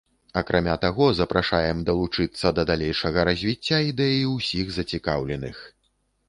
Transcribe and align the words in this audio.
Акрамя 0.39 0.75
таго, 0.85 1.09
запрашаем 1.19 1.83
далучыцца 1.89 2.47
да 2.61 2.65
далейшага 2.71 3.27
развіцця 3.29 3.79
ідэі 3.91 4.25
ўсіх 4.33 4.73
зацікаўленых. 4.79 5.63